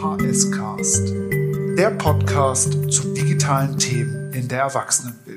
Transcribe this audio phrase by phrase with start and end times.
[0.00, 1.12] VHS Cast,
[1.76, 5.29] der Podcast zu digitalen Themen in der Erwachsenenbildung.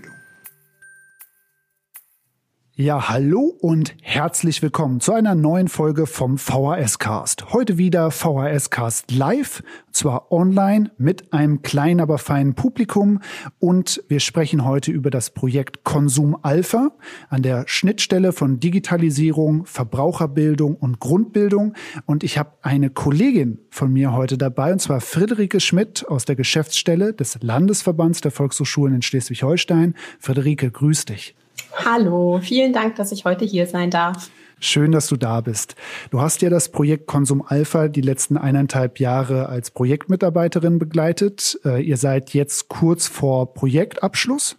[2.84, 7.54] Ja, hallo und herzlich willkommen zu einer neuen Folge vom VHS Cast.
[7.54, 9.63] Heute wieder VHS Cast live,
[9.94, 13.22] zwar online mit einem kleinen, aber feinen Publikum
[13.58, 16.91] und wir sprechen heute über das Projekt Konsum Alpha
[17.30, 24.12] an der Schnittstelle von Digitalisierung, Verbraucherbildung und Grundbildung und ich habe eine Kollegin von mir
[24.12, 29.95] heute dabei und zwar Friederike Schmidt aus der Geschäftsstelle des Landesverbands der Volkshochschulen in Schleswig-Holstein.
[30.20, 31.34] Friederike, grüß dich.
[31.76, 34.30] Hallo, vielen Dank, dass ich heute hier sein darf.
[34.59, 35.76] Schön, dass du da bist.
[36.09, 41.59] Du hast ja das Projekt Konsum Alpha die letzten eineinhalb Jahre als Projektmitarbeiterin begleitet.
[41.66, 44.55] Äh, ihr seid jetzt kurz vor Projektabschluss.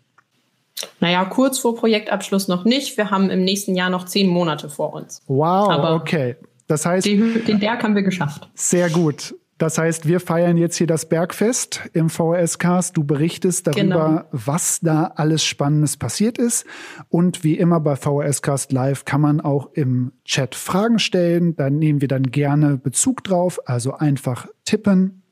[1.00, 2.98] Naja, kurz vor Projektabschluss noch nicht.
[2.98, 5.22] Wir haben im nächsten Jahr noch zehn Monate vor uns.
[5.26, 6.36] Wow, Aber okay.
[6.66, 8.48] Das heißt, den, den Berg haben wir geschafft.
[8.54, 9.34] Sehr gut.
[9.64, 12.94] Das heißt, wir feiern jetzt hier das Bergfest im VHS-Cast.
[12.98, 14.24] Du berichtest darüber, genau.
[14.30, 16.66] was da alles Spannendes passiert ist.
[17.08, 21.56] Und wie immer bei VHS-Cast Live kann man auch im Chat Fragen stellen.
[21.56, 23.58] Da nehmen wir dann gerne Bezug drauf.
[23.64, 25.22] Also einfach tippen.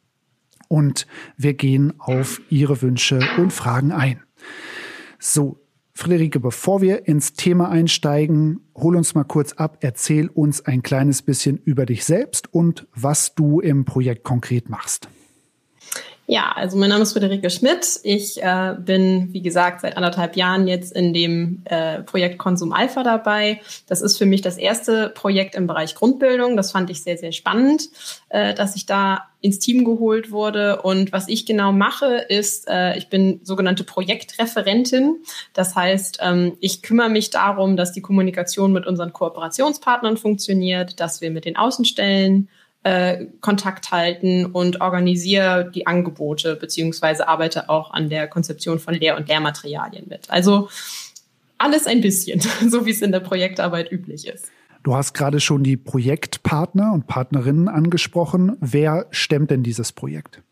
[0.67, 4.23] Und wir gehen auf Ihre Wünsche und Fragen ein.
[5.19, 5.62] So,
[5.95, 11.23] Friederike, bevor wir ins Thema einsteigen, hol uns mal kurz ab, erzähl uns ein kleines
[11.23, 15.09] bisschen über dich selbst und was du im Projekt konkret machst.
[16.33, 18.01] Ja, also mein Name ist Friederike Schmidt.
[18.05, 23.03] Ich äh, bin, wie gesagt, seit anderthalb Jahren jetzt in dem äh, Projekt Konsum Alpha
[23.03, 23.61] dabei.
[23.87, 26.57] Das ist für mich das erste Projekt im Bereich Grundbildung.
[26.57, 27.91] Das fand ich sehr, sehr spannend,
[28.31, 30.81] äh, dass ich da ins Team geholt wurde.
[30.81, 35.17] Und was ich genau mache, ist, äh, ich bin sogenannte Projektreferentin.
[35.53, 41.21] Das heißt, ähm, ich kümmere mich darum, dass die Kommunikation mit unseren Kooperationspartnern funktioniert, dass
[41.21, 42.49] wir mit den Außenstellen
[42.85, 49.17] äh, Kontakt halten und organisiere die Angebote beziehungsweise arbeite auch an der Konzeption von Lehr-
[49.17, 50.31] und Lehrmaterialien mit.
[50.31, 50.69] Also
[51.59, 54.51] alles ein bisschen, so wie es in der Projektarbeit üblich ist.
[54.83, 58.57] Du hast gerade schon die Projektpartner und Partnerinnen angesprochen.
[58.61, 60.43] Wer stemmt denn dieses Projekt?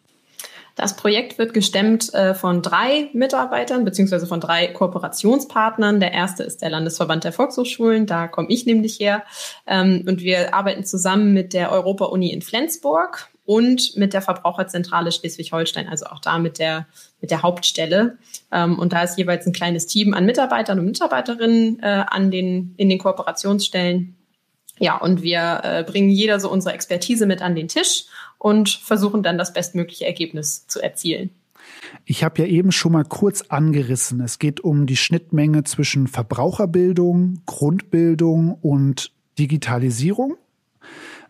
[0.77, 6.01] Das Projekt wird gestemmt äh, von drei Mitarbeitern beziehungsweise von drei Kooperationspartnern.
[6.01, 9.25] Der erste ist der Landesverband der Volkshochschulen, da komme ich nämlich her.
[9.67, 15.89] Ähm, und wir arbeiten zusammen mit der Europa-Uni in Flensburg und mit der Verbraucherzentrale Schleswig-Holstein,
[15.89, 16.87] also auch da mit der,
[17.21, 18.19] mit der Hauptstelle.
[18.53, 22.75] Ähm, und da ist jeweils ein kleines Team an Mitarbeitern und Mitarbeiterinnen äh, an den,
[22.77, 24.17] in den Kooperationsstellen.
[24.79, 28.05] Ja, und wir äh, bringen jeder so unsere Expertise mit an den Tisch
[28.41, 31.31] und versuchen dann das bestmögliche Ergebnis zu erzielen.
[32.05, 34.21] Ich habe ja eben schon mal kurz angerissen.
[34.21, 40.37] Es geht um die Schnittmenge zwischen Verbraucherbildung, Grundbildung und Digitalisierung.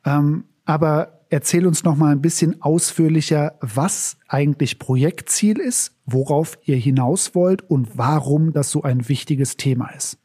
[0.06, 6.76] Ähm, aber erzähl uns noch mal ein bisschen ausführlicher, was eigentlich Projektziel ist, worauf ihr
[6.76, 10.16] hinaus wollt und warum das so ein wichtiges Thema ist.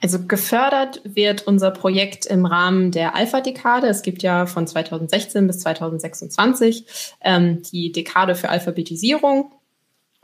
[0.00, 3.88] Also gefördert wird unser Projekt im Rahmen der Alpha-Dekade.
[3.88, 9.52] Es gibt ja von 2016 bis 2026 ähm, die Dekade für Alphabetisierung.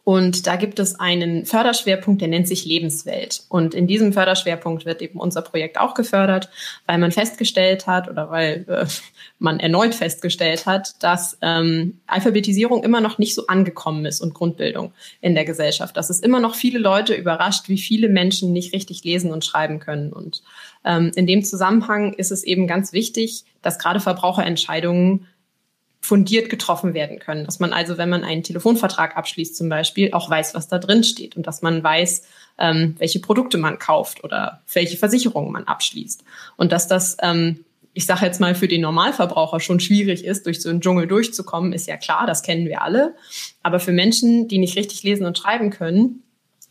[0.04, 3.44] Und da gibt es einen Förderschwerpunkt, der nennt sich Lebenswelt.
[3.48, 6.50] Und in diesem Förderschwerpunkt wird eben unser Projekt auch gefördert,
[6.86, 8.86] weil man festgestellt hat oder weil äh,
[9.38, 14.92] man erneut festgestellt hat, dass ähm, Alphabetisierung immer noch nicht so angekommen ist und Grundbildung
[15.22, 15.96] in der Gesellschaft.
[15.96, 19.80] Dass es immer noch viele Leute überrascht, wie viele Menschen nicht richtig lesen und schreiben
[19.80, 20.12] können.
[20.12, 20.42] Und
[20.84, 25.26] ähm, in dem Zusammenhang ist es eben ganz wichtig, dass gerade Verbraucherentscheidungen
[26.04, 27.46] fundiert getroffen werden können.
[27.46, 31.02] Dass man also, wenn man einen Telefonvertrag abschließt zum Beispiel, auch weiß, was da drin
[31.02, 32.24] steht und dass man weiß,
[32.58, 36.22] ähm, welche Produkte man kauft oder welche Versicherungen man abschließt.
[36.58, 40.60] Und dass das, ähm, ich sage jetzt mal, für den Normalverbraucher schon schwierig ist, durch
[40.60, 43.14] so einen Dschungel durchzukommen, ist ja klar, das kennen wir alle.
[43.62, 46.22] Aber für Menschen, die nicht richtig lesen und schreiben können,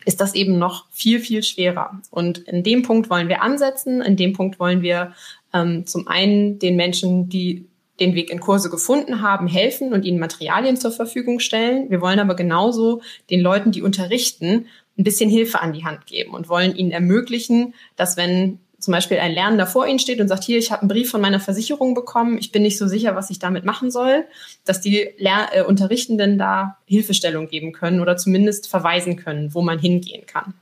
[0.05, 1.99] ist das eben noch viel, viel schwerer.
[2.11, 3.99] Und in dem Punkt wollen wir ansetzen.
[4.03, 5.13] In dem Punkt wollen wir
[5.53, 7.65] ähm, zum einen den Menschen, die
[7.99, 11.89] den Weg in Kurse gefunden haben, helfen und ihnen Materialien zur Verfügung stellen.
[11.89, 14.67] Wir wollen aber genauso den Leuten, die unterrichten,
[14.97, 19.17] ein bisschen Hilfe an die Hand geben und wollen ihnen ermöglichen, dass wenn zum Beispiel
[19.19, 21.93] ein Lernender vor ihnen steht und sagt, hier, ich habe einen Brief von meiner Versicherung
[21.93, 24.25] bekommen, ich bin nicht so sicher, was ich damit machen soll,
[24.65, 29.79] dass die Lehr äh, Unterrichtenden da Hilfestellung geben können oder zumindest verweisen können, wo man
[29.79, 30.53] hingehen kann.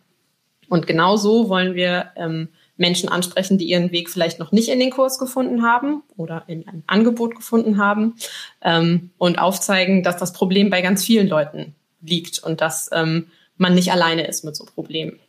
[0.70, 2.50] Und genauso wollen wir ähm,
[2.82, 6.68] Menschen ansprechen, die ihren Weg vielleicht noch nicht in den Kurs gefunden haben oder in
[6.68, 8.16] ein Angebot gefunden haben
[8.62, 13.76] ähm, und aufzeigen, dass das Problem bei ganz vielen Leuten liegt und dass ähm, man
[13.76, 15.20] nicht alleine ist mit so Problemen.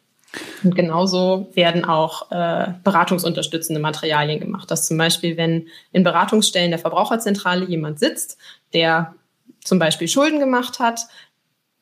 [0.64, 4.70] Und genauso werden auch äh, beratungsunterstützende Materialien gemacht.
[4.70, 8.38] Dass zum Beispiel, wenn in Beratungsstellen der Verbraucherzentrale jemand sitzt,
[8.72, 9.14] der
[9.62, 11.02] zum Beispiel Schulden gemacht hat,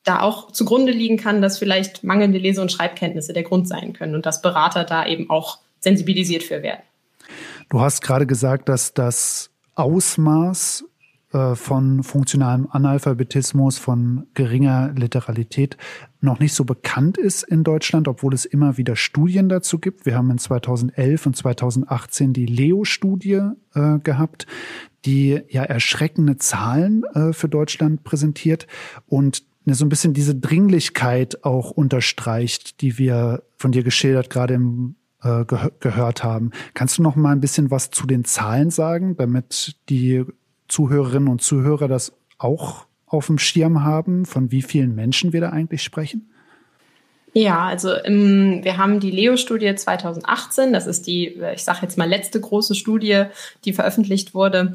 [0.04, 4.14] da auch zugrunde liegen kann, dass vielleicht mangelnde Lese- und Schreibkenntnisse der Grund sein können
[4.14, 6.82] und dass Berater da eben auch sensibilisiert für werden.
[7.68, 10.84] Du hast gerade gesagt, dass das Ausmaß
[11.32, 15.76] äh, von funktionalem Analphabetismus, von geringer Literalität
[16.20, 20.06] noch nicht so bekannt ist in Deutschland, obwohl es immer wieder Studien dazu gibt.
[20.06, 23.42] Wir haben in 2011 und 2018 die Leo-Studie
[23.74, 24.46] äh, gehabt,
[25.04, 28.66] die ja erschreckende Zahlen äh, für Deutschland präsentiert
[29.06, 29.44] und
[29.74, 35.44] so ein bisschen diese Dringlichkeit auch unterstreicht, die wir von dir geschildert gerade im äh,
[35.44, 36.50] ge gehört haben.
[36.74, 40.24] Kannst du noch mal ein bisschen was zu den Zahlen sagen, damit die
[40.68, 45.50] Zuhörerinnen und Zuhörer das auch auf dem Schirm haben, von wie vielen Menschen wir da
[45.50, 46.30] eigentlich sprechen?
[47.32, 52.08] Ja, also im, wir haben die Leo-Studie 2018, das ist die, ich sage jetzt mal,
[52.08, 53.24] letzte große Studie,
[53.64, 54.74] die veröffentlicht wurde.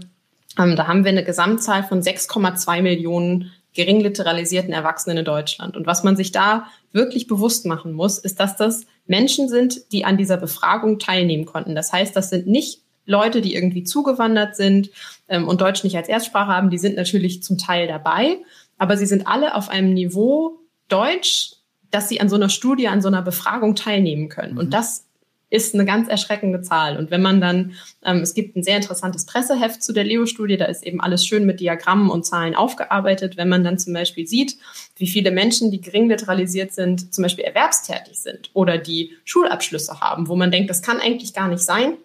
[0.58, 5.78] Ähm, da haben wir eine Gesamtzahl von 6,2 Millionen gering literalisierten Erwachsenen in Deutschland.
[5.78, 10.06] Und was man sich da wirklich bewusst machen muss, ist, dass das Menschen sind, die
[10.06, 11.76] an dieser Befragung teilnehmen konnten.
[11.76, 14.90] Das heißt, das sind nicht Leute, die irgendwie zugewandert sind
[15.28, 18.38] ähm, und Deutsch nicht als Erstsprache haben, die sind natürlich zum Teil dabei,
[18.78, 21.52] aber sie sind alle auf einem Niveau Deutsch,
[21.92, 24.54] dass sie an so einer Studie, an so einer Befragung teilnehmen können.
[24.54, 24.60] Mhm.
[24.60, 25.06] Und das
[25.50, 26.98] ist eine ganz erschreckende Zahl.
[26.98, 30.66] Und wenn man dann, ähm, es gibt ein sehr interessantes Presseheft zu der Leo-Studie, da
[30.66, 33.38] ist eben alles schön mit Diagrammen und Zahlen aufgearbeitet.
[33.38, 34.58] Wenn man dann zum Beispiel sieht,
[34.98, 40.28] wie viele Menschen, die gering literalisiert sind, zum Beispiel erwerbstätig sind oder die Schulabschlüsse haben,
[40.28, 41.98] wo man denkt, das kann eigentlich gar nicht sein.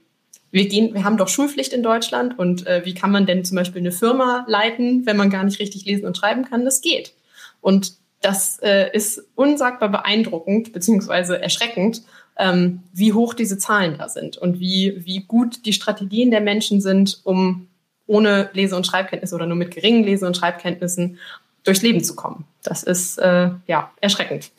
[0.53, 3.57] Wir gehen, wir haben doch Schulpflicht in Deutschland und äh, wie kann man denn zum
[3.57, 6.65] Beispiel eine Firma leiten, wenn man gar nicht richtig lesen und schreiben kann?
[6.65, 7.15] Das geht.
[7.61, 12.03] Und das äh, ist unsagbar beeindruckend beziehungsweise erschreckend
[12.38, 16.81] ähm, wie hoch diese Zahlen da sind und wie, wie gut die Strategien der Menschen
[16.81, 17.69] sind, um
[18.06, 21.19] ohne Lese- und Schreibkenntnisse oder nur mit geringen Lese- und Schreibkenntnissen
[21.65, 22.45] durchs Leben zu kommen.
[22.62, 24.53] Das ist äh, ja erschreckend.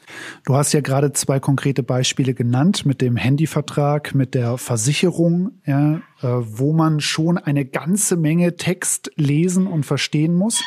[0.46, 5.98] Du hast ja gerade zwei konkrete Beispiele genannt mit dem Handyvertrag, mit der Versicherung, ja,
[5.98, 10.64] äh, wo man schon eine ganze Menge Text lesen und verstehen muss.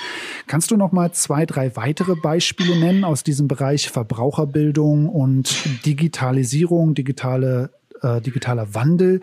[0.46, 6.94] Kannst du noch mal zwei, drei weitere Beispiele nennen aus diesem Bereich Verbraucherbildung und Digitalisierung,
[6.94, 7.70] digitale,
[8.02, 9.20] äh, digitaler Wandel,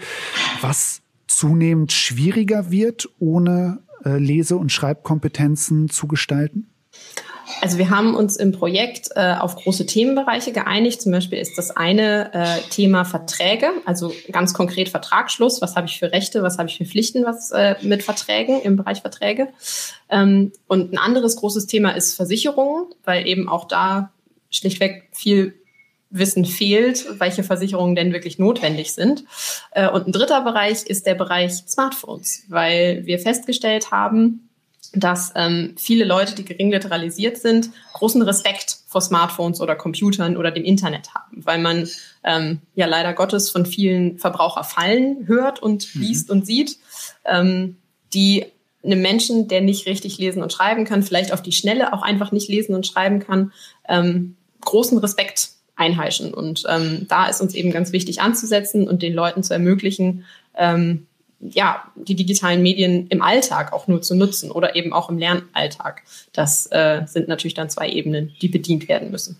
[0.59, 6.70] was zunehmend schwieriger wird, ohne äh, Lese- und Schreibkompetenzen zu gestalten?
[7.59, 11.01] Also wir haben uns im Projekt äh, auf große Themenbereiche geeinigt.
[11.01, 15.61] Zum Beispiel ist das eine äh, Thema Verträge, also ganz konkret Vertragsschluss.
[15.61, 18.75] Was habe ich für Rechte, was habe ich für Pflichten was äh, mit Verträgen im
[18.75, 19.49] Bereich Verträge?
[20.09, 24.11] Ähm, und ein anderes großes Thema ist Versicherungen, weil eben auch da
[24.49, 25.55] schlichtweg viel
[26.11, 29.23] Wissen fehlt, welche Versicherungen denn wirklich notwendig sind.
[29.71, 34.49] Äh, und ein dritter Bereich ist der Bereich Smartphones, weil wir festgestellt haben,
[34.93, 40.51] dass ähm, viele Leute, die gering literalisiert sind, großen Respekt vor Smartphones oder Computern oder
[40.51, 41.87] dem Internet haben, weil man
[42.23, 46.01] ähm, ja leider Gottes von vielen Verbraucherfallen hört und mhm.
[46.01, 46.77] liest und sieht,
[47.25, 47.77] ähm,
[48.13, 48.45] die
[48.83, 52.31] einem Menschen, der nicht richtig lesen und schreiben kann, vielleicht auf die Schnelle auch einfach
[52.31, 53.53] nicht lesen und schreiben kann,
[53.87, 56.33] ähm, großen Respekt einheischen.
[56.33, 60.25] Und ähm, da ist uns eben ganz wichtig anzusetzen und den Leuten zu ermöglichen,
[60.57, 61.07] ähm,
[61.41, 66.03] ja, die digitalen Medien im Alltag auch nur zu nutzen oder eben auch im Lernalltag.
[66.33, 69.37] Das äh, sind natürlich dann zwei Ebenen, die bedient werden müssen.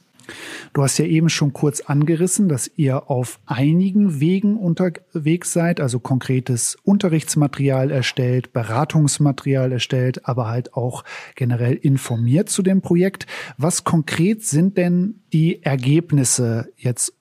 [0.74, 6.00] Du hast ja eben schon kurz angerissen, dass ihr auf einigen Wegen unterwegs seid, also
[6.00, 11.04] konkretes Unterrichtsmaterial erstellt, Beratungsmaterial erstellt, aber halt auch
[11.36, 13.28] generell informiert zu dem Projekt.
[13.58, 17.14] Was konkret sind denn die Ergebnisse jetzt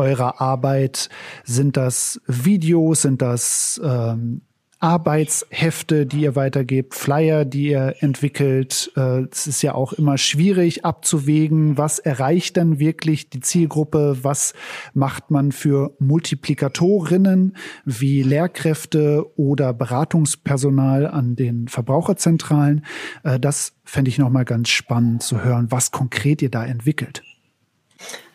[0.00, 1.08] eurer Arbeit?
[1.44, 3.02] Sind das Videos?
[3.02, 4.42] Sind das ähm,
[4.80, 8.90] Arbeitshefte, die ihr weitergebt, Flyer, die ihr entwickelt.
[8.96, 14.54] Äh, es ist ja auch immer schwierig abzuwägen, was erreicht dann wirklich die Zielgruppe, was
[14.94, 22.86] macht man für Multiplikatorinnen wie Lehrkräfte oder Beratungspersonal an den Verbraucherzentralen.
[23.22, 27.22] Äh, das fände ich nochmal ganz spannend zu hören, was konkret ihr da entwickelt.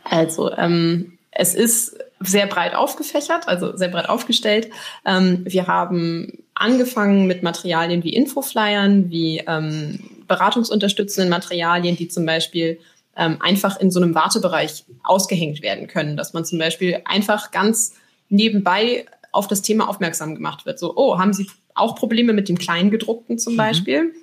[0.03, 4.69] Also ähm, es ist sehr breit aufgefächert, also sehr breit aufgestellt.
[5.05, 12.79] Ähm, wir haben angefangen mit Materialien wie Infoflyern, wie ähm, beratungsunterstützenden Materialien, die zum Beispiel
[13.17, 17.93] ähm, einfach in so einem Wartebereich ausgehängt werden können, dass man zum Beispiel einfach ganz
[18.29, 20.79] nebenbei auf das Thema aufmerksam gemacht wird.
[20.79, 23.57] So, oh, haben Sie auch Probleme mit dem Kleingedruckten zum mhm.
[23.57, 24.13] Beispiel?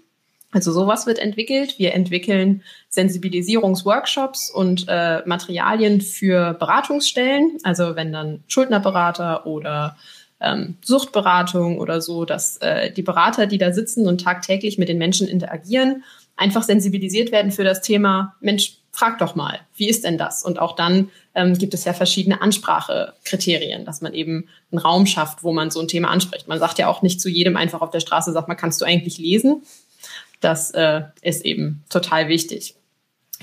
[0.52, 1.78] Also sowas wird entwickelt.
[1.78, 7.58] Wir entwickeln Sensibilisierungsworkshops und äh, Materialien für Beratungsstellen.
[7.62, 9.96] Also wenn dann Schuldnerberater oder
[10.40, 14.98] ähm, Suchtberatung oder so, dass äh, die Berater, die da sitzen und tagtäglich mit den
[14.98, 16.04] Menschen interagieren,
[16.36, 20.42] einfach sensibilisiert werden für das Thema, Mensch, frag doch mal, wie ist denn das?
[20.42, 25.42] Und auch dann ähm, gibt es ja verschiedene Ansprachekriterien, dass man eben einen Raum schafft,
[25.42, 26.46] wo man so ein Thema anspricht.
[26.46, 28.84] Man sagt ja auch nicht zu jedem einfach auf der Straße, sagt man, kannst du
[28.84, 29.62] eigentlich lesen?
[30.42, 32.74] Das äh, ist eben total wichtig.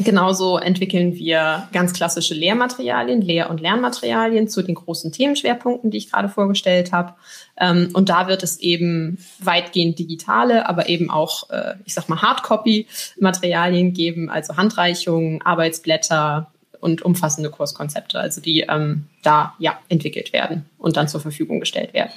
[0.02, 6.10] Genauso entwickeln wir ganz klassische Lehrmaterialien, Lehr- und Lernmaterialien zu den großen Themenschwerpunkten, die ich
[6.10, 7.16] gerade vorgestellt habe.
[7.60, 12.22] Ähm, und da wird es eben weitgehend digitale, aber eben auch, äh, ich sag mal,
[12.22, 20.66] Hardcopy-Materialien geben, also Handreichungen, Arbeitsblätter und umfassende Kurskonzepte, also die ähm, da ja entwickelt werden
[20.78, 22.12] und dann zur Verfügung gestellt werden.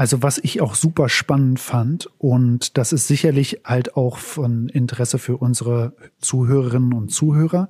[0.00, 5.18] Also was ich auch super spannend fand und das ist sicherlich halt auch von Interesse
[5.18, 5.92] für unsere
[6.22, 7.68] Zuhörerinnen und Zuhörer,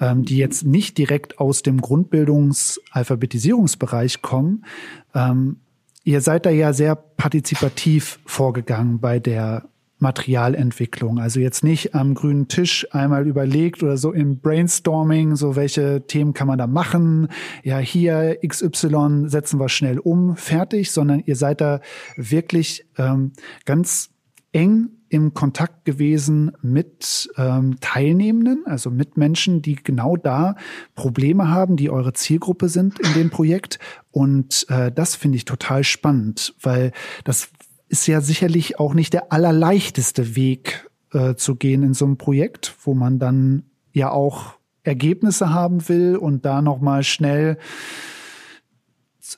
[0.00, 4.64] ähm, die jetzt nicht direkt aus dem Grundbildungsalphabetisierungsbereich kommen.
[5.12, 5.56] Ähm,
[6.04, 9.64] ihr seid da ja sehr partizipativ vorgegangen bei der
[10.02, 11.18] Materialentwicklung.
[11.18, 16.34] Also jetzt nicht am grünen Tisch einmal überlegt oder so im Brainstorming, so welche Themen
[16.34, 17.28] kann man da machen.
[17.62, 21.80] Ja, hier XY setzen wir schnell um, fertig, sondern ihr seid da
[22.16, 23.32] wirklich ähm,
[23.64, 24.10] ganz
[24.52, 30.56] eng im Kontakt gewesen mit ähm, Teilnehmenden, also mit Menschen, die genau da
[30.94, 33.78] Probleme haben, die eure Zielgruppe sind in dem Projekt.
[34.10, 36.92] Und äh, das finde ich total spannend, weil
[37.24, 37.50] das
[37.92, 42.74] ist ja sicherlich auch nicht der allerleichteste Weg äh, zu gehen in so einem Projekt,
[42.84, 47.58] wo man dann ja auch Ergebnisse haben will und da noch mal schnell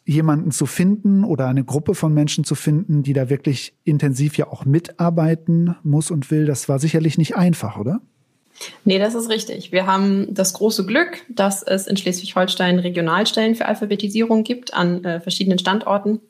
[0.06, 4.46] jemanden zu finden oder eine Gruppe von Menschen zu finden, die da wirklich intensiv ja
[4.46, 8.00] auch mitarbeiten muss und will, das war sicherlich nicht einfach, oder?
[8.84, 9.72] Nee, das ist richtig.
[9.72, 15.20] Wir haben das große Glück, dass es in Schleswig-Holstein Regionalstellen für Alphabetisierung gibt an äh,
[15.20, 16.20] verschiedenen Standorten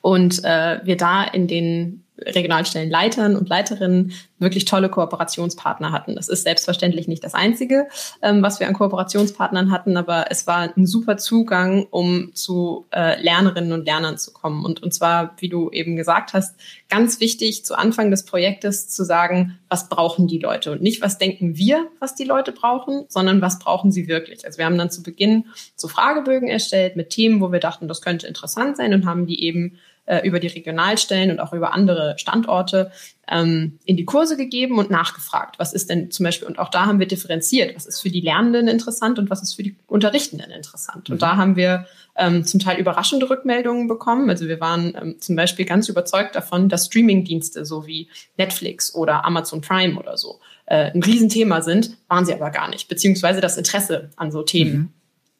[0.00, 6.16] und äh, wir da in den Regionalstellenleitern und Leiterinnen wirklich tolle Kooperationspartner hatten.
[6.16, 7.86] Das ist selbstverständlich nicht das Einzige,
[8.20, 13.20] ähm, was wir an Kooperationspartnern hatten, aber es war ein super Zugang, um zu äh,
[13.22, 14.64] Lernerinnen und Lernern zu kommen.
[14.64, 16.56] Und, und zwar, wie du eben gesagt hast,
[16.88, 21.18] ganz wichtig zu Anfang des Projektes zu sagen, was brauchen die Leute und nicht, was
[21.18, 24.44] denken wir, was die Leute brauchen, sondern was brauchen sie wirklich.
[24.44, 28.02] Also wir haben dann zu Beginn so Fragebögen erstellt mit Themen, wo wir dachten, das
[28.02, 32.14] könnte interessant sein und haben die eben äh, über die Regionalstellen und auch über andere
[32.18, 32.90] Standorte
[33.30, 35.58] ähm, in die Kurse gegeben und nachgefragt.
[35.58, 38.20] Was ist denn zum Beispiel, und auch da haben wir differenziert, was ist für die
[38.20, 41.08] Lernenden interessant und was ist für die Unterrichtenden interessant.
[41.08, 41.38] Und da mhm.
[41.38, 44.28] haben wir ähm, zum Teil überraschende Rückmeldungen bekommen.
[44.28, 49.24] Also wir waren ähm, zum Beispiel ganz überzeugt davon, dass Streamingdienste so wie Netflix oder
[49.24, 53.56] Amazon Prime oder so äh, ein Riesenthema sind, waren sie aber gar nicht, beziehungsweise das
[53.56, 54.72] Interesse an so Themen.
[54.72, 54.92] Mhm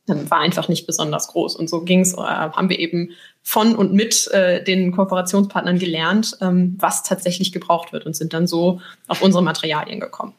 [0.07, 1.57] war einfach nicht besonders groß.
[1.57, 3.11] Und so ging's, äh, haben wir eben
[3.43, 8.47] von und mit äh, den Kooperationspartnern gelernt, ähm, was tatsächlich gebraucht wird und sind dann
[8.47, 10.35] so auf unsere Materialien gekommen.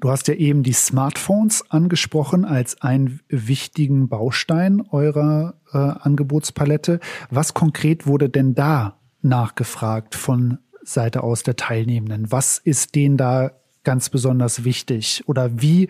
[0.00, 7.00] Du hast ja eben die Smartphones angesprochen als einen wichtigen Baustein eurer äh, Angebotspalette.
[7.30, 12.30] Was konkret wurde denn da nachgefragt von Seite aus der Teilnehmenden?
[12.30, 15.22] Was ist denen da ganz besonders wichtig?
[15.26, 15.88] Oder wie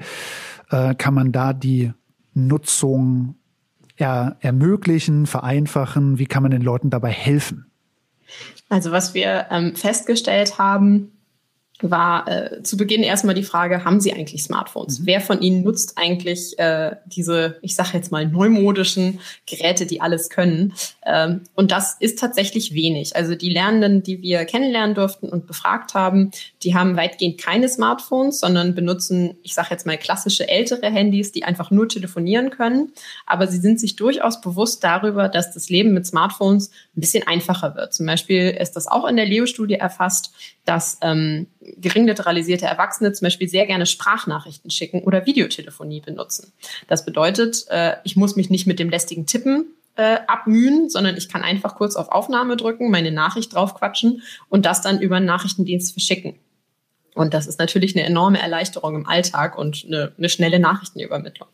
[0.70, 1.92] äh, kann man da die
[2.34, 3.36] Nutzung
[3.96, 6.18] er, ermöglichen, vereinfachen?
[6.18, 7.70] Wie kann man den Leuten dabei helfen?
[8.68, 11.12] Also was wir ähm, festgestellt haben,
[11.82, 15.00] war äh, zu Beginn erstmal die Frage, haben Sie eigentlich Smartphones?
[15.00, 15.06] Mhm.
[15.06, 20.30] Wer von Ihnen nutzt eigentlich äh, diese, ich sage jetzt mal, neumodischen Geräte, die alles
[20.30, 20.72] können?
[21.04, 23.16] Ähm, und das ist tatsächlich wenig.
[23.16, 26.30] Also die Lernenden, die wir kennenlernen durften und befragt haben,
[26.64, 31.44] die haben weitgehend keine Smartphones, sondern benutzen, ich sage jetzt mal, klassische ältere Handys, die
[31.44, 32.92] einfach nur telefonieren können.
[33.26, 37.74] Aber sie sind sich durchaus bewusst darüber, dass das Leben mit Smartphones ein bisschen einfacher
[37.74, 37.92] wird.
[37.92, 40.32] Zum Beispiel ist das auch in der Leo-Studie erfasst,
[40.64, 46.52] dass ähm, gering literalisierte Erwachsene zum Beispiel sehr gerne Sprachnachrichten schicken oder Videotelefonie benutzen.
[46.88, 49.66] Das bedeutet, äh, ich muss mich nicht mit dem lästigen Tippen
[49.96, 54.80] äh, abmühen, sondern ich kann einfach kurz auf Aufnahme drücken, meine Nachricht draufquatschen und das
[54.80, 56.34] dann über einen Nachrichtendienst verschicken.
[57.14, 61.48] Und das ist natürlich eine enorme Erleichterung im Alltag und eine, eine schnelle Nachrichtenübermittlung.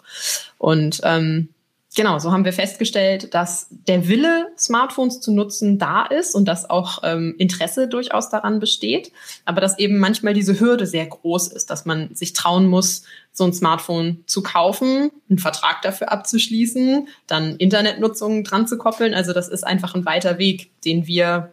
[0.59, 1.51] Und ähm,
[1.95, 6.69] genau, so haben wir festgestellt, dass der Wille, Smartphones zu nutzen, da ist und dass
[6.69, 9.13] auch ähm, Interesse durchaus daran besteht,
[9.45, 13.03] aber dass eben manchmal diese Hürde sehr groß ist, dass man sich trauen muss,
[13.33, 19.13] so ein Smartphone zu kaufen, einen Vertrag dafür abzuschließen, dann Internetnutzung dran zu koppeln.
[19.13, 21.53] Also das ist einfach ein weiter Weg, den wir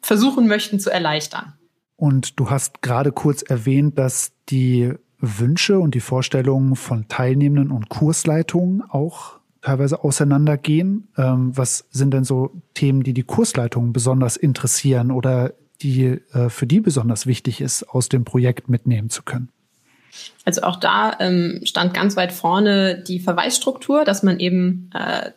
[0.00, 1.54] versuchen möchten zu erleichtern.
[1.96, 7.88] Und du hast gerade kurz erwähnt, dass die Wünsche und die Vorstellungen von Teilnehmenden und
[7.88, 11.08] Kursleitungen auch teilweise auseinandergehen.
[11.16, 16.66] Ähm, was sind denn so Themen, die die Kursleitungen besonders interessieren oder die äh, für
[16.66, 19.48] die besonders wichtig ist, aus dem Projekt mitnehmen zu können?
[20.44, 25.30] Also auch da ähm, stand ganz weit vorne die Verweisstruktur, dass man eben äh,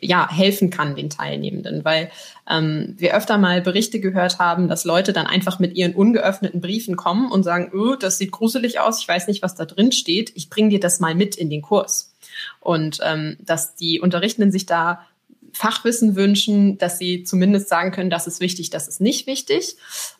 [0.00, 2.10] ja, helfen kann den Teilnehmenden, weil
[2.48, 6.96] ähm, wir öfter mal Berichte gehört haben, dass Leute dann einfach mit ihren ungeöffneten Briefen
[6.96, 10.32] kommen und sagen, oh, das sieht gruselig aus, ich weiß nicht, was da drin steht,
[10.34, 12.14] ich bringe dir das mal mit in den Kurs.
[12.60, 15.06] Und ähm, dass die Unterrichtenden sich da
[15.52, 19.76] Fachwissen wünschen, dass sie zumindest sagen können, das ist wichtig, das ist nicht wichtig.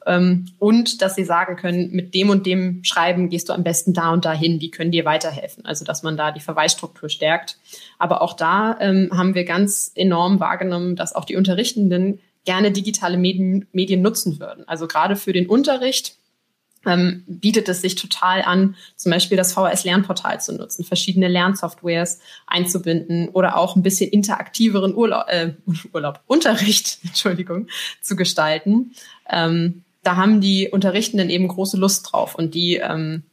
[0.07, 3.93] Ähm, und dass sie sagen können, mit dem und dem Schreiben gehst du am besten
[3.93, 5.65] da und dahin, die können dir weiterhelfen.
[5.65, 7.59] Also dass man da die Verweisstruktur stärkt.
[7.99, 13.19] Aber auch da ähm, haben wir ganz enorm wahrgenommen, dass auch die Unterrichtenden gerne digitale
[13.19, 14.67] Medien, Medien nutzen würden.
[14.67, 16.17] Also gerade für den Unterricht
[16.89, 23.29] ähm, bietet es sich total an, zum Beispiel das VHS-Lernportal zu nutzen, verschiedene Lernsoftwares einzubinden
[23.29, 25.53] oder auch ein bisschen interaktiveren Urlaub, äh,
[25.93, 27.69] Urlaub Unterricht, Entschuldigung,
[28.01, 28.93] zu gestalten.
[29.29, 33.25] Ähm, da haben die Unterrichtenden eben große Lust drauf und die ähm,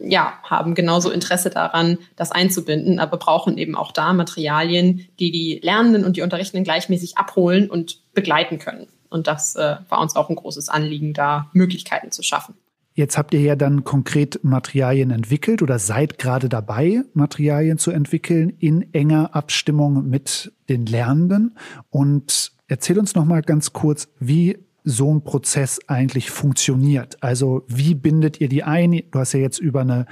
[0.00, 5.60] ja, haben genauso Interesse daran, das einzubinden, aber brauchen eben auch da Materialien, die die
[5.62, 8.86] Lernenden und die Unterrichtenden gleichmäßig abholen und begleiten können.
[9.10, 12.54] Und das äh, war uns auch ein großes Anliegen, da Möglichkeiten zu schaffen.
[12.98, 18.50] Jetzt habt ihr ja dann konkret Materialien entwickelt oder seid gerade dabei, Materialien zu entwickeln
[18.58, 21.56] in enger Abstimmung mit den Lernenden.
[21.90, 27.22] Und erzähl uns noch mal ganz kurz, wie so ein Prozess eigentlich funktioniert.
[27.22, 29.00] Also wie bindet ihr die ein?
[29.12, 30.06] Du hast ja jetzt über eine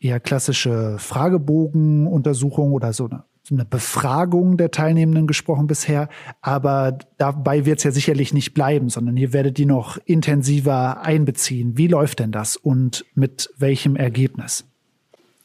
[0.00, 6.08] eher klassische Fragebogenuntersuchung oder so eine eine Befragung der Teilnehmenden gesprochen bisher,
[6.40, 11.76] aber dabei wird es ja sicherlich nicht bleiben, sondern ihr werdet die noch intensiver einbeziehen.
[11.76, 14.71] Wie läuft denn das und mit welchem Ergebnis?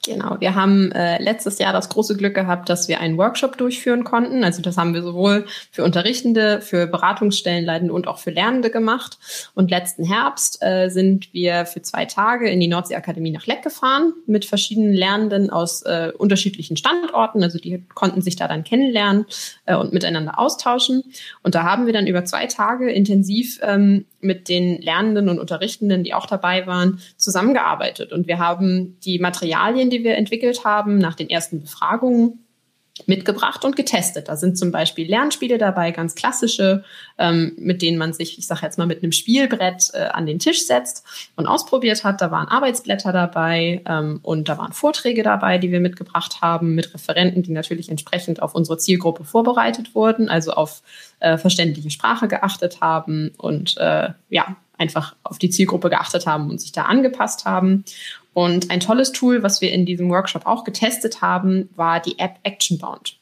[0.05, 4.05] Genau, wir haben äh, letztes Jahr das große Glück gehabt, dass wir einen Workshop durchführen
[4.05, 4.43] konnten.
[4.45, 9.17] Also das haben wir sowohl für Unterrichtende, für Beratungsstellenleitende und auch für Lernende gemacht.
[9.53, 14.13] Und letzten Herbst äh, sind wir für zwei Tage in die Nordseeakademie nach Leck gefahren
[14.27, 17.43] mit verschiedenen Lernenden aus äh, unterschiedlichen Standorten.
[17.43, 19.25] Also die konnten sich da dann kennenlernen
[19.65, 21.03] äh, und miteinander austauschen.
[21.43, 26.03] Und da haben wir dann über zwei Tage intensiv ähm, mit den Lernenden und Unterrichtenden,
[26.03, 28.13] die auch dabei waren, zusammengearbeitet.
[28.13, 32.46] Und wir haben die Materialien, die wir entwickelt haben, nach den ersten Befragungen
[33.05, 34.27] mitgebracht und getestet.
[34.27, 36.83] Da sind zum Beispiel Lernspiele dabei, ganz klassische,
[37.17, 40.39] ähm, mit denen man sich, ich sage jetzt mal, mit einem Spielbrett äh, an den
[40.39, 41.05] Tisch setzt
[41.35, 42.21] und ausprobiert hat.
[42.21, 46.93] Da waren Arbeitsblätter dabei ähm, und da waren Vorträge dabei, die wir mitgebracht haben, mit
[46.93, 50.81] Referenten, die natürlich entsprechend auf unsere Zielgruppe vorbereitet wurden, also auf
[51.19, 56.61] äh, verständliche Sprache geachtet haben und äh, ja, einfach auf die Zielgruppe geachtet haben und
[56.61, 57.83] sich da angepasst haben.
[58.37, 62.35] Und ein tolles Tool, was wir in diesem Workshop auch getestet haben, war die App
[62.43, 63.17] Actionbound.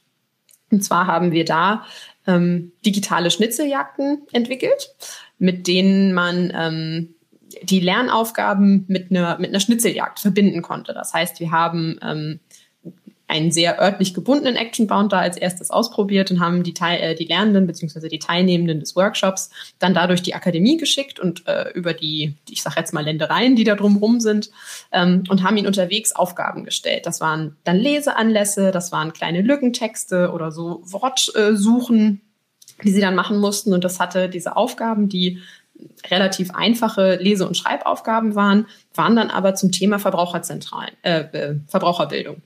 [0.71, 1.85] Und zwar haben wir da
[2.27, 4.93] ähm, digitale Schnitzeljagden entwickelt,
[5.39, 7.15] mit denen man ähm,
[7.63, 10.93] die Lernaufgaben mit einer, mit einer Schnitzeljagd verbinden konnte.
[10.93, 12.41] Das heißt, wir haben ähm,
[13.27, 17.25] einen sehr örtlich gebundenen Actionbound da als erstes ausprobiert und haben die, Teil, äh, die
[17.25, 18.07] Lernenden bzw.
[18.07, 22.75] die Teilnehmenden des Workshops dann dadurch die Akademie geschickt und äh, über die, ich sage
[22.77, 24.51] jetzt mal Ländereien, die da drumherum sind,
[24.91, 27.05] ähm, und haben ihnen unterwegs Aufgaben gestellt.
[27.05, 32.21] Das waren dann Leseanlässe, das waren kleine Lückentexte oder so Wortsuchen,
[32.83, 33.73] die sie dann machen mussten.
[33.73, 35.39] Und das hatte diese Aufgaben, die
[36.09, 42.41] relativ einfache Lese- und Schreibaufgaben waren, waren dann aber zum Thema Verbraucherzentralen, äh, äh Verbraucherbildung.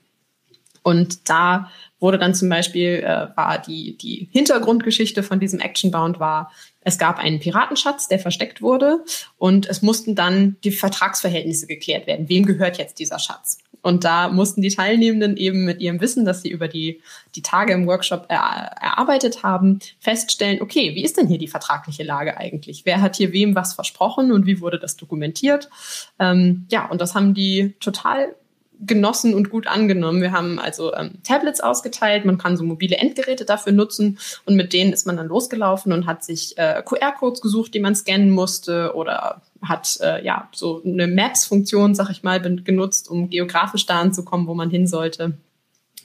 [0.89, 6.51] Und da wurde dann zum Beispiel, äh, war die, die Hintergrundgeschichte von diesem Actionbound war,
[6.81, 9.03] es gab einen Piratenschatz, der versteckt wurde
[9.37, 12.27] und es mussten dann die Vertragsverhältnisse geklärt werden.
[12.27, 13.59] Wem gehört jetzt dieser Schatz?
[13.83, 17.01] Und da mussten die Teilnehmenden eben mit ihrem Wissen, das sie über die,
[17.35, 18.39] die Tage im Workshop er,
[18.81, 22.81] erarbeitet haben, feststellen, okay, wie ist denn hier die vertragliche Lage eigentlich?
[22.85, 25.69] Wer hat hier wem was versprochen und wie wurde das dokumentiert?
[26.17, 28.35] Ähm, ja, und das haben die total
[28.79, 30.21] genossen und gut angenommen.
[30.21, 34.73] Wir haben also ähm, Tablets ausgeteilt, man kann so mobile Endgeräte dafür nutzen und mit
[34.73, 38.93] denen ist man dann losgelaufen und hat sich äh, QR-Codes gesucht, die man scannen musste
[38.95, 44.47] oder hat äh, ja so eine Maps-Funktion, sag ich mal, genutzt, um geografisch da anzukommen,
[44.47, 45.37] wo man hin sollte.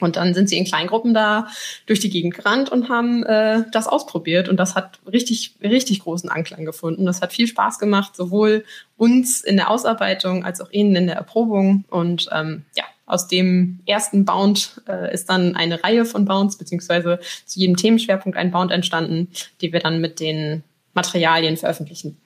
[0.00, 1.48] Und dann sind sie in Kleingruppen da
[1.87, 4.48] durch die Gegend gerannt und haben äh, das ausprobiert.
[4.48, 7.07] Und das hat richtig, richtig großen Anklang gefunden.
[7.07, 8.64] Das hat viel Spaß gemacht, sowohl
[8.96, 11.85] uns in der Ausarbeitung als auch ihnen in der Erprobung.
[11.90, 17.20] Und ähm, ja, aus dem ersten Bound äh, ist dann eine Reihe von Bounds, beziehungsweise
[17.44, 19.28] zu jedem Themenschwerpunkt ein Bound entstanden,
[19.61, 20.62] die wir dann mit den
[20.94, 22.16] Materialien veröffentlichen.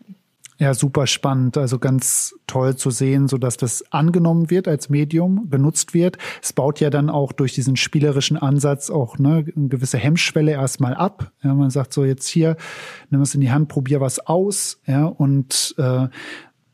[0.60, 1.56] Ja, super spannend.
[1.56, 6.18] Also ganz toll zu sehen, so dass das angenommen wird als Medium, genutzt wird.
[6.42, 10.94] Es baut ja dann auch durch diesen spielerischen Ansatz auch ne, eine gewisse Hemmschwelle erstmal
[10.94, 11.32] ab.
[11.44, 12.56] Ja, man sagt so jetzt hier,
[13.10, 14.80] nimm es in die Hand, probier was aus.
[14.84, 16.08] Ja, und äh,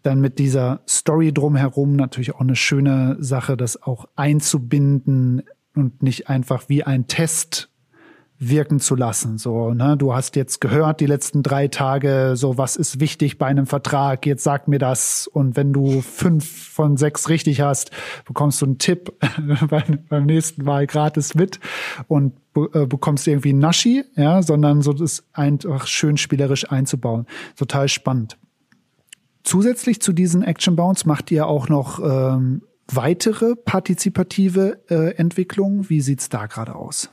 [0.03, 5.43] dann mit dieser Story drumherum natürlich auch eine schöne Sache, das auch einzubinden
[5.75, 7.71] und nicht einfach wie ein Test
[8.39, 9.39] wirken zu lassen.
[9.39, 13.47] So, ne, du hast jetzt gehört die letzten drei Tage, so was ist wichtig bei
[13.47, 15.27] einem Vertrag, jetzt sag mir das.
[15.27, 17.91] Und wenn du fünf von sechs richtig hast,
[18.25, 19.13] bekommst du einen Tipp
[20.09, 21.61] beim nächsten Mal gratis mit
[22.09, 22.35] und
[22.73, 27.27] äh, bekommst irgendwie einen Naschi, ja, sondern so das einfach schön spielerisch einzubauen.
[27.57, 28.37] Total spannend.
[29.45, 35.89] Zusätzlich zu diesen Action Bounds macht ihr auch noch ähm, weitere partizipative äh, Entwicklungen.
[35.89, 37.11] Wie sieht's da gerade aus?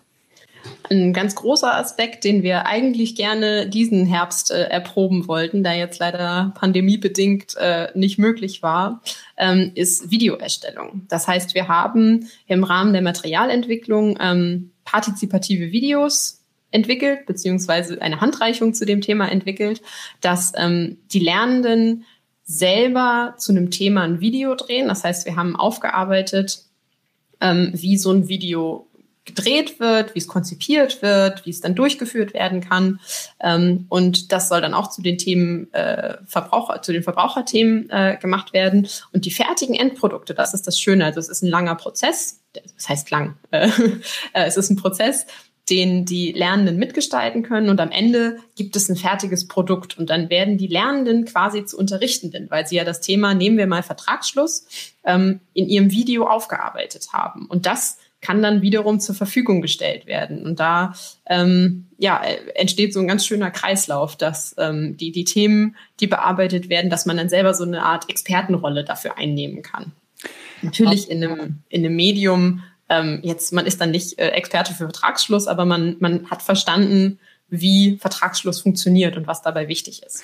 [0.90, 6.00] Ein ganz großer Aspekt, den wir eigentlich gerne diesen Herbst äh, erproben wollten, da jetzt
[6.00, 9.02] leider pandemiebedingt äh, nicht möglich war,
[9.38, 11.06] ähm, ist Videoerstellung.
[11.08, 18.74] Das heißt, wir haben im Rahmen der Materialentwicklung ähm, partizipative Videos entwickelt, beziehungsweise eine Handreichung
[18.74, 19.82] zu dem Thema entwickelt,
[20.20, 22.06] dass ähm, die Lernenden
[22.44, 24.88] selber zu einem Thema ein Video drehen.
[24.88, 26.66] Das heißt, wir haben aufgearbeitet,
[27.40, 28.88] ähm, wie so ein Video
[29.26, 33.00] gedreht wird, wie es konzipiert wird, wie es dann durchgeführt werden kann.
[33.40, 38.18] Ähm, und das soll dann auch zu den Themen äh, Verbraucher, zu den Verbraucherthemen äh,
[38.20, 38.88] gemacht werden.
[39.14, 41.06] Und die fertigen Endprodukte, das ist das Schöne.
[41.06, 42.42] Also es ist ein langer Prozess.
[42.54, 43.38] Das heißt lang.
[44.34, 45.26] Äh, es ist ein Prozess,
[45.70, 47.70] den die Lernenden mitgestalten können.
[47.70, 49.98] Und am Ende gibt es ein fertiges Produkt.
[49.98, 53.68] Und dann werden die Lernenden quasi zu Unterrichtenden, weil sie ja das Thema, nehmen wir
[53.68, 54.66] mal Vertragsschluss,
[55.04, 57.46] ähm, in ihrem Video aufgearbeitet haben.
[57.46, 60.46] Und das kann dann wiederum zur Verfügung gestellt werden.
[60.46, 60.94] Und da
[61.26, 62.22] ähm, ja,
[62.56, 67.06] entsteht so ein ganz schöner Kreislauf, dass ähm, die, die Themen, die bearbeitet werden, dass
[67.06, 69.92] man dann selber so eine Art Expertenrolle dafür einnehmen kann.
[70.62, 74.86] Natürlich in einem, in einem Medium, ähm, jetzt, man ist dann nicht äh, Experte für
[74.86, 80.24] Vertragsschluss, aber man, man hat verstanden, wie Vertragsschluss funktioniert und was dabei wichtig ist.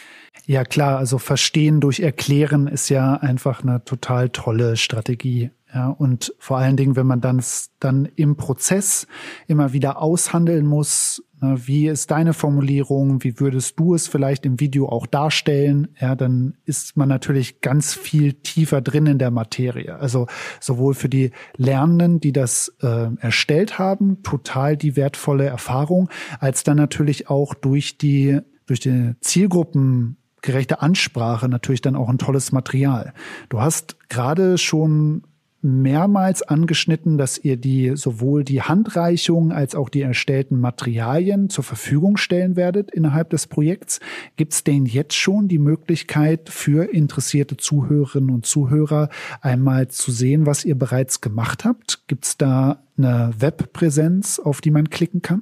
[0.49, 5.51] Ja, klar, also verstehen durch Erklären ist ja einfach eine total tolle Strategie.
[5.73, 7.43] Ja, und vor allen Dingen, wenn man dann,
[7.81, 9.07] dann im Prozess
[9.47, 14.61] immer wieder aushandeln muss, ne, wie ist deine Formulierung, wie würdest du es vielleicht im
[14.61, 19.97] Video auch darstellen, ja, dann ist man natürlich ganz viel tiefer drin in der Materie.
[19.99, 20.27] Also
[20.61, 26.77] sowohl für die Lernenden, die das äh, erstellt haben, total die wertvolle Erfahrung, als dann
[26.77, 30.15] natürlich auch durch die, durch die Zielgruppen
[30.47, 33.13] gerechte Ansprache natürlich dann auch ein tolles Material.
[33.49, 35.23] Du hast gerade schon
[35.61, 42.15] mehrmals angeschnitten, dass ihr die sowohl die Handreichung als auch die erstellten Materialien zur Verfügung
[42.15, 43.99] stellen werdet innerhalb des Projekts.
[44.37, 49.09] Gibt es denn jetzt schon die Möglichkeit für interessierte Zuhörerinnen und Zuhörer
[49.41, 52.07] einmal zu sehen, was ihr bereits gemacht habt?
[52.07, 55.41] Gibt es da eine Webpräsenz, auf die man klicken kann?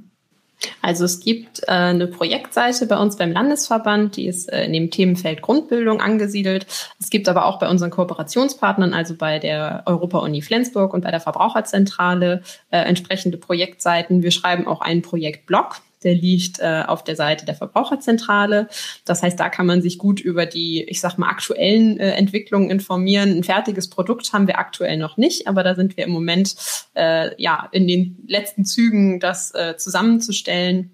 [0.81, 4.91] Also es gibt äh, eine Projektseite bei uns beim Landesverband, die ist äh, in dem
[4.91, 6.65] Themenfeld Grundbildung angesiedelt.
[6.99, 11.19] Es gibt aber auch bei unseren Kooperationspartnern, also bei der Europa-Uni Flensburg und bei der
[11.19, 14.23] Verbraucherzentrale, äh, entsprechende Projektseiten.
[14.23, 18.69] Wir schreiben auch einen Projektblog, der liegt äh, auf der Seite der Verbraucherzentrale.
[19.03, 22.69] Das heißt, da kann man sich gut über die, ich sag mal, aktuellen äh, Entwicklungen
[22.69, 23.31] informieren.
[23.31, 26.55] Ein fertiges Produkt haben wir aktuell noch nicht, aber da sind wir im Moment
[26.93, 30.91] äh, ja in den letzten Zügen, das äh, zusammenzustellen.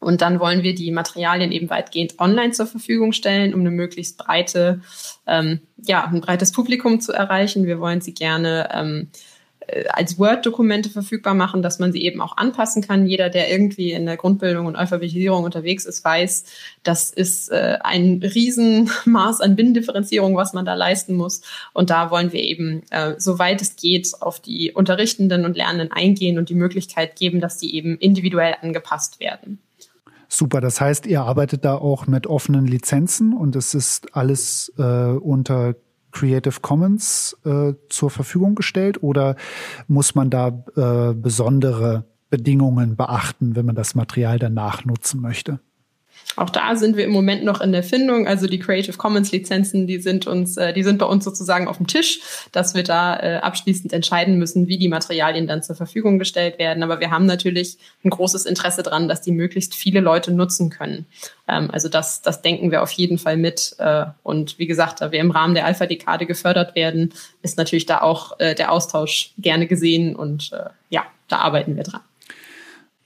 [0.00, 4.18] Und dann wollen wir die Materialien eben weitgehend online zur Verfügung stellen, um eine möglichst
[4.18, 4.80] breite,
[5.28, 7.66] ähm, ja, ein breites Publikum zu erreichen.
[7.66, 9.31] Wir wollen sie gerne ähm, äh,
[9.90, 13.06] als Word-Dokumente verfügbar machen, dass man sie eben auch anpassen kann.
[13.06, 16.44] Jeder, der irgendwie in der Grundbildung und Alphabetisierung unterwegs ist, weiß,
[16.82, 21.42] das ist äh, ein Riesenmaß an Binnendifferenzierung, was man da leisten muss.
[21.72, 26.38] Und da wollen wir eben, äh, soweit es geht, auf die Unterrichtenden und Lernenden eingehen
[26.38, 29.58] und die Möglichkeit geben, dass die eben individuell angepasst werden.
[30.28, 34.82] Super, das heißt, ihr arbeitet da auch mit offenen Lizenzen und es ist alles äh,
[34.82, 35.74] unter
[36.12, 39.36] Creative Commons äh, zur Verfügung gestellt oder
[39.88, 45.60] muss man da äh, besondere Bedingungen beachten, wenn man das Material danach nutzen möchte?
[46.36, 48.26] Auch da sind wir im Moment noch in der Findung.
[48.26, 51.76] Also die Creative Commons Lizenzen, die sind uns, äh, die sind bei uns sozusagen auf
[51.76, 52.20] dem Tisch,
[52.52, 56.82] dass wir da äh, abschließend entscheiden müssen, wie die Materialien dann zur Verfügung gestellt werden.
[56.82, 61.06] Aber wir haben natürlich ein großes Interesse daran, dass die möglichst viele Leute nutzen können.
[61.48, 63.74] Ähm, also das, das denken wir auf jeden Fall mit.
[63.78, 68.00] Äh, und wie gesagt, da wir im Rahmen der Alpha-Dekade gefördert werden, ist natürlich da
[68.00, 70.52] auch der Austausch gerne gesehen und
[70.90, 72.00] ja, da arbeiten wir dran.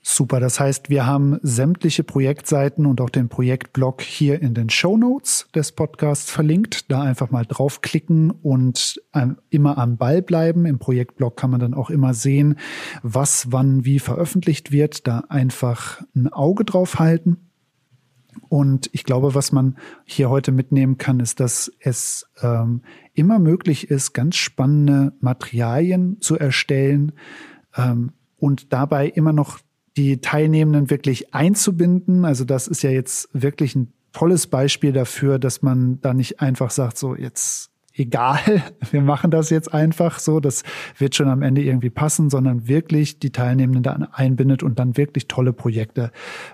[0.09, 4.95] Super, das heißt, wir haben sämtliche Projektseiten und auch den Projektblog hier in den Show
[4.95, 6.89] Notes des Podcasts verlinkt.
[6.89, 9.01] Da einfach mal draufklicken und
[9.49, 10.65] immer am Ball bleiben.
[10.65, 12.55] Im Projektblog kann man dann auch immer sehen,
[13.03, 15.07] was wann wie veröffentlicht wird.
[15.07, 17.49] Da einfach ein Auge drauf halten.
[18.47, 22.81] Und ich glaube, was man hier heute mitnehmen kann, ist, dass es ähm,
[23.13, 27.11] immer möglich ist, ganz spannende Materialien zu erstellen
[27.75, 29.59] ähm, und dabei immer noch
[29.97, 32.23] die Teilnehmenden wirklich einzubinden.
[32.23, 36.71] Also das ist ja jetzt wirklich ein tolles Beispiel dafür, dass man da nicht einfach
[36.71, 38.39] sagt, so jetzt egal,
[38.91, 40.63] wir machen das jetzt einfach so, das
[40.97, 45.27] wird schon am Ende irgendwie passen, sondern wirklich die Teilnehmenden da einbindet und dann wirklich
[45.27, 46.11] tolle Projekte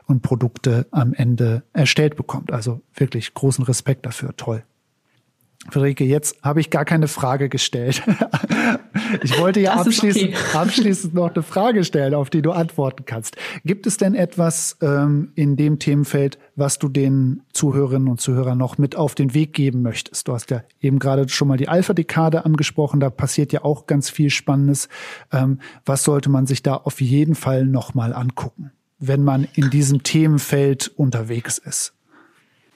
[0.07, 2.51] und Produkte am Ende erstellt bekommt.
[2.51, 4.63] Also wirklich großen Respekt dafür, toll.
[5.69, 8.03] Friederike, jetzt habe ich gar keine Frage gestellt.
[9.21, 10.35] Ich wollte ja abschließend, okay.
[10.57, 13.35] abschließend noch eine Frage stellen, auf die du antworten kannst.
[13.65, 18.77] Gibt es denn etwas ähm, in dem Themenfeld, was du den Zuhörerinnen und Zuhörern noch
[18.77, 20.27] mit auf den Weg geben möchtest?
[20.27, 24.09] Du hast ja eben gerade schon mal die Alpha-Dekade angesprochen, da passiert ja auch ganz
[24.09, 24.89] viel Spannendes.
[25.31, 29.69] Ähm, was sollte man sich da auf jeden Fall noch mal angucken, wenn man in
[29.69, 31.93] diesem Themenfeld unterwegs ist?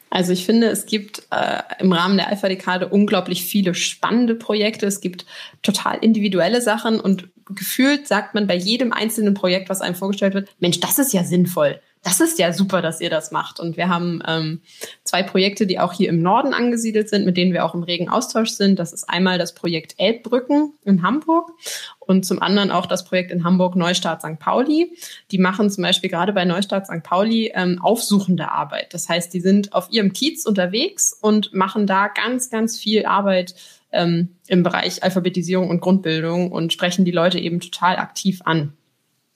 [0.10, 4.86] Also ich finde, es gibt äh, im Rahmen der Alpha-Dekade unglaublich viele spannende Projekte.
[4.86, 5.26] Es gibt
[5.62, 10.50] total individuelle Sachen und gefühlt sagt man bei jedem einzelnen Projekt, was einem vorgestellt wird,
[10.60, 13.60] Mensch, das ist ja sinnvoll das ist ja super, dass ihr das macht.
[13.60, 14.62] Und wir haben ähm,
[15.04, 18.08] zwei Projekte, die auch hier im Norden angesiedelt sind, mit denen wir auch im regen
[18.08, 18.80] Austausch sind.
[18.80, 21.52] Das ist einmal das Projekt Elbbrücken in Hamburg
[22.00, 24.40] und zum anderen auch das Projekt in Hamburg Neustadt St.
[24.40, 24.96] Pauli.
[25.32, 27.04] Die machen zum Beispiel gerade bei Neustadt St.
[27.04, 28.94] Pauli ähm, aufsuchende Arbeit.
[28.94, 33.54] Das heißt, die sind auf ihrem Kiez unterwegs und machen da ganz, ganz viel Arbeit
[33.92, 38.78] ähm, im Bereich Alphabetisierung und Grundbildung und sprechen die Leute eben total aktiv an.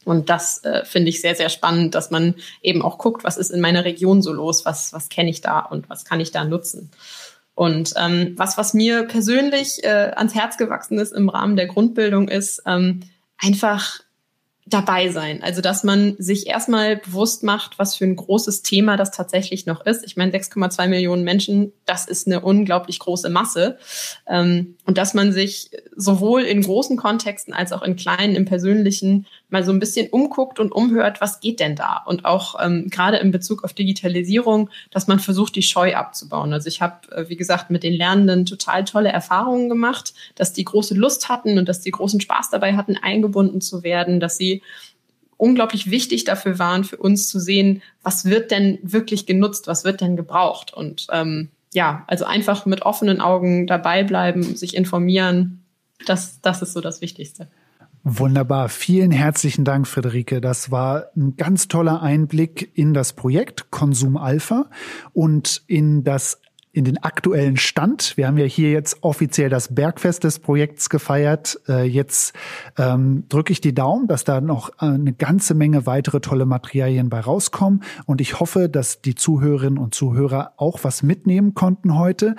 [0.06, 3.52] Und das äh, finde ich sehr, sehr spannend, dass man eben auch guckt, was ist
[3.52, 6.44] in meiner Region so los, was, was kenne ich da und was kann ich da
[6.44, 6.92] nutzen.
[7.54, 12.28] Und ähm, was, was mir persönlich äh, ans Herz gewachsen ist im Rahmen der Grundbildung,
[12.28, 13.02] ist ähm,
[13.38, 14.00] einfach
[14.67, 15.41] dabei sein.
[15.41, 19.86] Also, dass man sich erstmal bewusst macht, was für ein großes Thema das tatsächlich noch
[19.86, 20.06] ist.
[20.06, 23.78] Ich meine, 6,2 Millionen Menschen, das ist eine unglaublich große Masse.
[24.28, 29.26] Ähm, und dass man sich sowohl in großen Kontexten als auch in kleinen, im persönlichen
[29.50, 32.02] mal so ein bisschen umguckt und umhört, was geht denn da?
[32.06, 36.54] Und auch ähm, gerade in Bezug auf Digitalisierung, dass man versucht, die Scheu abzubauen.
[36.54, 40.63] Also ich habe, äh, wie gesagt, mit den Lernenden total tolle Erfahrungen gemacht, dass die
[40.63, 44.51] große Lust hatten und dass die großen Spaß dabei hatten, eingebunden zu werden, dass sie
[45.38, 50.02] unglaublich wichtig dafür waren, für uns zu sehen, was wird denn wirklich genutzt, was wird
[50.02, 50.74] denn gebraucht.
[50.74, 55.64] Und ähm, ja, also einfach mit offenen Augen dabei bleiben, sich informieren,
[56.06, 57.48] das, das ist so das Wichtigste.
[58.04, 58.70] Wunderbar.
[58.70, 60.42] Vielen herzlichen Dank, Friederike.
[60.42, 64.70] Das war ein ganz toller Einblick in das Projekt Konsum Alpha
[65.14, 66.42] und in das
[66.74, 68.16] in den aktuellen Stand.
[68.16, 71.60] Wir haben ja hier jetzt offiziell das Bergfest des Projekts gefeiert.
[71.68, 72.34] Äh, jetzt
[72.78, 77.10] ähm, drücke ich die Daumen, dass da noch äh, eine ganze Menge weitere tolle Materialien
[77.10, 77.84] bei rauskommen.
[78.06, 82.36] Und ich hoffe, dass die Zuhörerinnen und Zuhörer auch was mitnehmen konnten heute.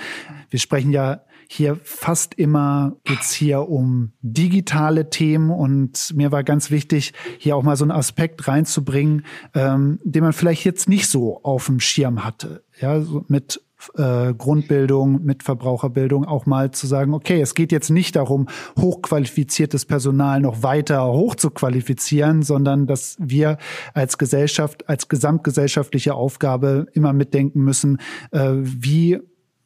[0.48, 1.20] Wir sprechen ja
[1.52, 7.62] hier fast immer geht's hier um digitale Themen und mir war ganz wichtig, hier auch
[7.62, 12.24] mal so einen Aspekt reinzubringen, ähm, den man vielleicht jetzt nicht so auf dem Schirm
[12.24, 12.64] hatte.
[12.80, 13.60] Ja, so mit
[13.96, 19.86] äh, Grundbildung, mit Verbraucherbildung auch mal zu sagen, okay, es geht jetzt nicht darum, hochqualifiziertes
[19.86, 23.58] Personal noch weiter hochzuqualifizieren, sondern dass wir
[23.94, 27.98] als Gesellschaft, als gesamtgesellschaftliche Aufgabe immer mitdenken müssen,
[28.30, 29.20] äh, wie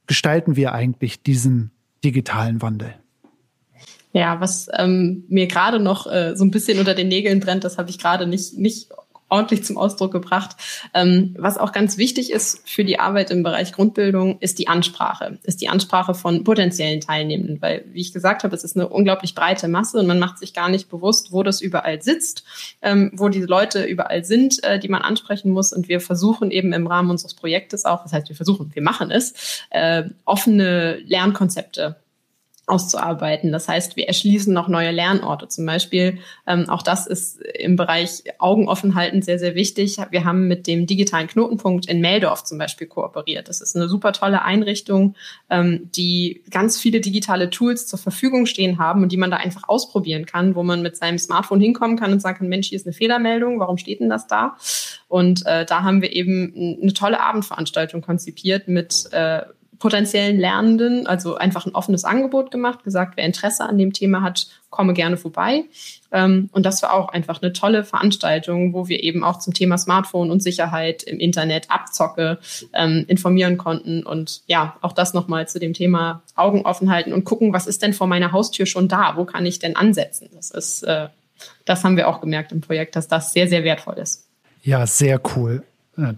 [0.07, 1.73] gestalten wir eigentlich diesen
[2.05, 2.95] digitalen Wandel?
[4.13, 7.77] Ja, was ähm, mir gerade noch äh, so ein bisschen unter den Nägeln brennt, das
[7.77, 8.89] habe ich gerade nicht, nicht
[9.29, 10.57] ordentlich zum Ausdruck gebracht.
[10.95, 15.39] Ähm, was auch ganz wichtig ist für die Arbeit im Bereich Grundbildung, ist die Ansprache,
[15.43, 19.35] ist die Ansprache von potenziellen Teilnehmenden, weil, wie ich gesagt habe, es ist eine unglaublich
[19.35, 22.45] breite Masse und man macht sich gar nicht bewusst, wo das überall sitzt,
[22.83, 25.73] ähm, wo diese Leute überall sind, äh, die man ansprechen muss.
[25.73, 29.11] Und wir versuchen eben im Rahmen unseres Projektes auch, das heißt, wir versuchen, wir machen
[29.11, 31.97] es, äh, offene Lernkonzepte
[32.67, 33.53] auszuarbeiten.
[33.53, 35.47] Das heißt, wir erschließen noch neue Lernorte.
[35.47, 39.99] Zum Beispiel, ähm, auch das ist im Bereich Augen offen halten sehr, sehr wichtig.
[40.11, 43.49] Wir haben mit dem digitalen Knotenpunkt in Meldorf zum Beispiel kooperiert.
[43.49, 45.15] Das ist eine super tolle Einrichtung,
[45.49, 49.69] ähm, die ganz viele digitale Tools zur Verfügung stehen haben und die man da einfach
[49.69, 52.87] ausprobieren kann, wo man mit seinem Smartphone hinkommen kann und sagen kann, Mensch, hier ist
[52.87, 54.57] eine Fehlermeldung, warum steht denn das da?
[55.07, 59.43] Und äh, da haben wir eben eine tolle Abendveranstaltung konzipiert mit äh,
[59.79, 64.47] potenziellen Lernenden, also einfach ein offenes Angebot gemacht, gesagt, wer Interesse an dem Thema hat,
[64.71, 65.65] komme gerne vorbei.
[66.13, 69.79] Ähm, und das war auch einfach eine tolle Veranstaltung, wo wir eben auch zum Thema
[69.79, 72.39] Smartphone und Sicherheit im Internet, Abzocke
[72.73, 74.05] ähm, informieren konnten.
[74.05, 77.83] Und ja, auch das nochmal zu dem Thema Augen offen halten und gucken, was ist
[77.83, 79.17] denn vor meiner Haustür schon da?
[79.17, 80.29] Wo kann ich denn ansetzen?
[80.35, 81.09] Das ist, äh,
[81.65, 84.27] das haben wir auch gemerkt im Projekt, dass das sehr, sehr wertvoll ist.
[84.63, 85.63] Ja, sehr cool.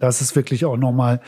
[0.01, 1.21] Das ist wirklich auch nochmal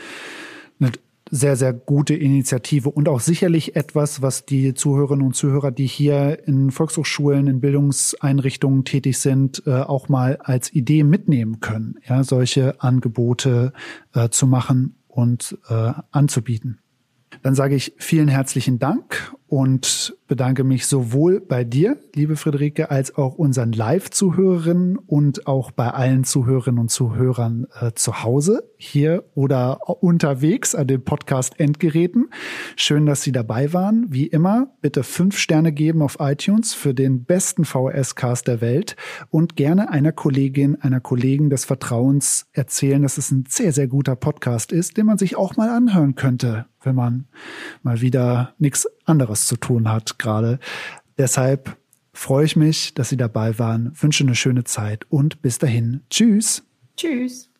[0.79, 0.91] eine
[1.31, 6.45] sehr, sehr gute Initiative und auch sicherlich etwas, was die Zuhörerinnen und Zuhörer, die hier
[6.45, 12.81] in Volkshochschulen, in Bildungseinrichtungen tätig sind, äh, auch mal als Idee mitnehmen können, ja, solche
[12.81, 13.71] Angebote
[14.13, 16.79] äh, zu machen und äh, anzubieten.
[17.43, 23.17] Dann sage ich vielen herzlichen Dank und bedanke mich sowohl bei dir, liebe Friederike, als
[23.17, 29.89] auch unseren Live-Zuhörerinnen und auch bei allen Zuhörerinnen und Zuhörern äh, zu Hause, hier oder
[30.01, 32.29] unterwegs an den Podcast-Endgeräten.
[32.77, 34.05] Schön, dass Sie dabei waren.
[34.07, 38.95] Wie immer, bitte fünf Sterne geben auf iTunes für den besten VHS-Cast der Welt
[39.31, 44.15] und gerne einer Kollegin, einer Kollegen des Vertrauens erzählen, dass es ein sehr, sehr guter
[44.15, 47.27] Podcast ist, den man sich auch mal anhören könnte wenn man
[47.83, 50.59] mal wieder nichts anderes zu tun hat gerade.
[51.17, 51.77] Deshalb
[52.13, 56.01] freue ich mich, dass Sie dabei waren, wünsche eine schöne Zeit und bis dahin.
[56.09, 56.63] Tschüss.
[56.97, 57.50] Tschüss.